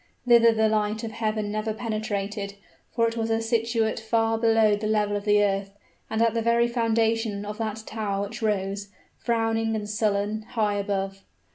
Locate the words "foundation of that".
6.67-7.83